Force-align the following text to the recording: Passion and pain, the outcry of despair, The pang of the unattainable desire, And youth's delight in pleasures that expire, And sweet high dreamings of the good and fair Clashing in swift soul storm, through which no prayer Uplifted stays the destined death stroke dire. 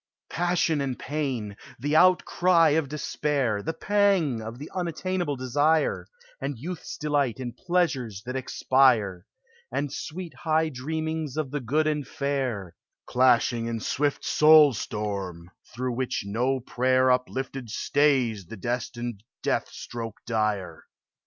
Passion 0.31 0.81
and 0.81 0.97
pain, 0.97 1.55
the 1.77 1.95
outcry 1.95 2.69
of 2.69 2.89
despair, 2.89 3.61
The 3.61 3.73
pang 3.75 4.41
of 4.41 4.57
the 4.57 4.71
unattainable 4.73 5.35
desire, 5.35 6.07
And 6.41 6.57
youth's 6.57 6.97
delight 6.97 7.39
in 7.39 7.53
pleasures 7.53 8.23
that 8.23 8.35
expire, 8.35 9.27
And 9.71 9.93
sweet 9.93 10.33
high 10.33 10.69
dreamings 10.69 11.37
of 11.37 11.51
the 11.51 11.59
good 11.59 11.85
and 11.85 12.07
fair 12.07 12.73
Clashing 13.05 13.67
in 13.67 13.79
swift 13.79 14.25
soul 14.25 14.73
storm, 14.73 15.51
through 15.71 15.93
which 15.93 16.23
no 16.25 16.59
prayer 16.61 17.11
Uplifted 17.11 17.69
stays 17.69 18.47
the 18.47 18.57
destined 18.57 19.21
death 19.43 19.69
stroke 19.69 20.19
dire. 20.25 20.83